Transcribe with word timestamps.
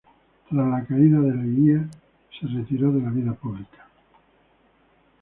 Tras 0.49 0.67
la 0.67 0.83
caída 0.83 1.19
de 1.19 1.31
Leguía 1.35 1.87
se 2.39 2.47
retiró 2.47 2.91
de 2.91 3.01
la 3.03 3.11
vida 3.11 3.33
pública. 3.35 3.85